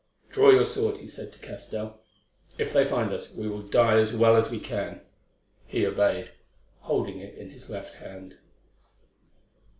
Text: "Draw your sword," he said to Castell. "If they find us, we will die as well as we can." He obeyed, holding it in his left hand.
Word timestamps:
"Draw 0.31 0.49
your 0.49 0.65
sword," 0.65 0.97
he 0.97 1.05
said 1.05 1.31
to 1.31 1.37
Castell. 1.37 1.99
"If 2.57 2.73
they 2.73 2.85
find 2.85 3.13
us, 3.13 3.31
we 3.35 3.47
will 3.47 3.61
die 3.61 3.97
as 3.99 4.13
well 4.13 4.35
as 4.35 4.49
we 4.49 4.59
can." 4.59 5.01
He 5.67 5.85
obeyed, 5.85 6.31
holding 6.79 7.19
it 7.19 7.35
in 7.35 7.51
his 7.51 7.69
left 7.69 7.93
hand. 7.97 8.37